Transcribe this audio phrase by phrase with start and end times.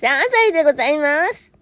[0.00, 1.55] さあ、あさりでございます。